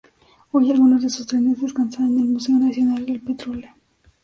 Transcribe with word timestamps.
Hoy 0.51 0.71
algunos 0.71 1.03
de 1.03 1.11
sus 1.11 1.27
trenes 1.27 1.61
descansan 1.61 2.07
en 2.07 2.21
el 2.21 2.25
Museo 2.29 2.57
Nacional 2.57 3.05
del 3.05 3.21
Petróleo. 3.21 3.69